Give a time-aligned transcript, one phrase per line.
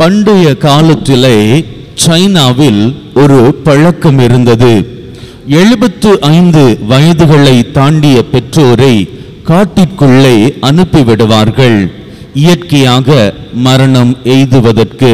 [0.00, 2.82] பண்டைய காலத்திலே சைனாவில்
[3.14, 4.70] ஒரு பழக்கம் இருந்தது.
[5.48, 8.94] எழுபத்து ஐந்து வயதுகளை தாண்டிய பெற்றோரை
[9.48, 10.36] காட்டிற்குள்ளே
[10.68, 11.78] அனுப்பிவிடுவார்கள்.
[12.34, 13.34] இயற்கையாக
[13.66, 15.12] மரணம் எய்துவதற்கு.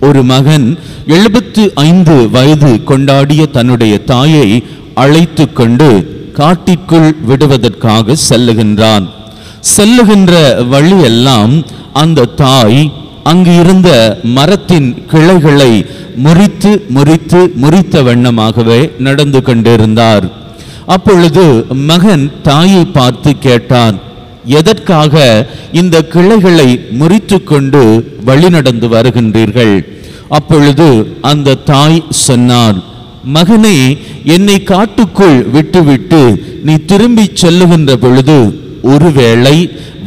[0.00, 4.48] ஒரு மகன் எழுபத்து ஐந்து வயது கொண்டாடிய தன்னுடைய தாயை
[4.94, 5.90] அழைத்து கொண்டு
[6.32, 9.08] காட்டிற்குள் விடுவதற்காக செல்லுகின்றான்.
[9.76, 10.32] செல்லுகின்ற
[10.68, 11.54] வழியெல்லாம்
[11.92, 12.92] அந்த தாய்
[13.30, 13.90] அங்கு இருந்த
[14.36, 15.72] மரத்தின் கிளைகளை
[16.24, 20.24] முறித்து முறித்து முறித்த வண்ணமாகவே நடந்து கொண்டிருந்தார்.
[20.86, 21.44] அப்பொழுது
[21.90, 23.96] மகன் தாயை பார்த்து கேட்டான்
[24.58, 25.14] எதற்காக
[25.72, 26.68] இந்த கிளைகளை
[27.00, 27.82] முறித்து கொண்டு
[28.24, 29.74] வழி நடந்து வருகின்றீர்கள்?
[30.28, 30.88] அப்பொழுது
[31.30, 32.78] அந்த தாய் சொன்னார்
[33.34, 33.78] மகனே
[34.34, 36.22] என்னை காட்டுக்குள் விட்டுவிட்டு
[36.66, 38.38] நீ திரும்பி செல்லுகின்ற பொழுது
[38.82, 39.56] ஒருவேளை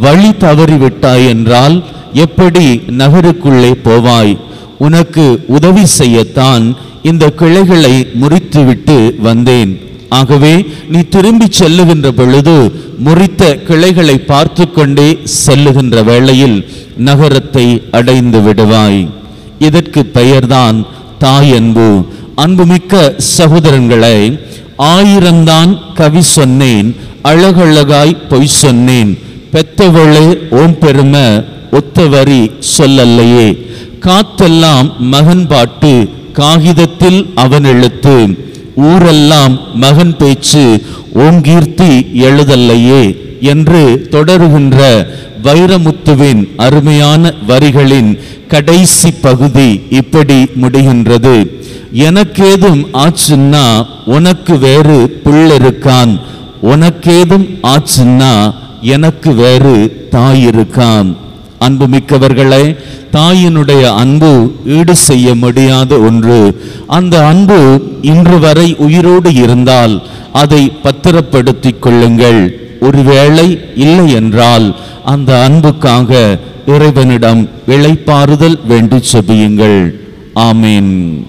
[0.05, 1.75] வழி தவறிவிட்டாய் என்றால்
[2.13, 4.33] எப்படி நகருக்குள்ளே போவாய்?
[4.77, 6.63] உனக்கு உதவி செய்யத்தான்
[7.09, 9.71] இந்த கிளைகளை முறித்துவிட்டு வந்தேன்.
[10.19, 12.55] ஆகவே நீ திரும்பி செல்லுகின்ற பொழுது
[13.05, 15.09] முறித்த கிளைகளை பார்த்து கொண்டே
[15.45, 16.57] செல்லுகின்ற வேளையில்
[17.07, 19.01] நகரத்தை அடைந்து விடுவாய்.
[19.67, 20.77] இதற்கு பெயர்தான்
[21.23, 21.89] தாய் அன்பு
[22.35, 24.17] அன்புமிக்க சகோதரன்களை
[24.77, 26.87] ஆயிரம்தான் கவி சொன்னேன்
[27.21, 29.11] அழகழகாய் பொய் சொன்னேன்.
[29.53, 31.25] பெத்தவளே ஓம் பெருமை
[31.71, 32.41] ஒத்தவரி
[32.77, 33.47] சொல்லல்லையே.
[34.05, 38.15] காத்தெல்லாம் மகன் பாட்டு காகிதத்தில் அவன் எழுத்து.
[38.75, 40.81] ஊரெல்லாம் மகன் பேச்சு
[41.15, 41.91] ஓங்கீர்த்தி
[42.25, 43.03] எழுதல்லையே
[43.41, 44.79] என்று தொடருகின்ற
[45.43, 48.11] வைரமுத்துவின் அருமையான வரிகளின்
[48.47, 51.35] கடைசி பகுதி இப்படி முடிகின்றது.
[51.93, 53.65] எனக்கேதும் ஆச்சுன்னா
[54.05, 56.19] உனக்கு வேறு புள்ளிருக்கான்.
[56.63, 58.33] உனக்கேதும் ஆச்சுன்னா
[58.81, 61.15] எனக்கு வேறு தாய் இருக்கான்.
[61.59, 62.75] அன்புமிக்கவர்களே
[63.11, 66.61] தாயினுடைய அன்பு ஈடு செய்ய முடியாத ஒன்று.
[66.87, 70.01] அந்த அன்பு இன்று வரை உயிரோடு இருந்தால்
[70.33, 72.59] அதை பத்திரப்படுத்திக் கொள்ளுங்கள்.
[72.79, 74.75] ஒருவேளை இல்லை என்றால்
[75.05, 79.89] அந்த அன்புக்காக இறைவனிடம் விளைப்பாறுதல் வேண்டி செபியுங்கள்.
[80.35, 81.23] ஆமீன்.